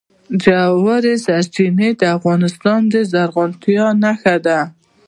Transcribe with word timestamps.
ژورې 0.43 1.15
سرچینې 1.25 1.89
د 1.99 2.01
افغانستان 2.17 2.79
د 2.91 2.95
زرغونتیا 3.11 3.87
نښه 4.01 4.35
ده. 4.45 4.59